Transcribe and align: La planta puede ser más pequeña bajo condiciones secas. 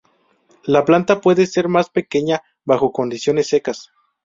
La 0.63 0.83
planta 0.83 1.21
puede 1.21 1.45
ser 1.45 1.67
más 1.67 1.91
pequeña 1.91 2.41
bajo 2.65 2.91
condiciones 2.91 3.49
secas. 3.49 3.91